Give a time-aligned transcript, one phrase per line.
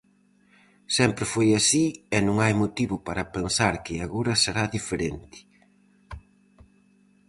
[0.97, 5.37] Sempre foi así e non hai motivo para pensar que agora será diferente.